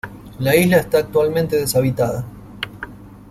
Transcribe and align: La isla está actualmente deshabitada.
La 0.39 0.55
isla 0.55 0.77
está 0.77 0.97
actualmente 0.97 1.57
deshabitada. 1.57 2.25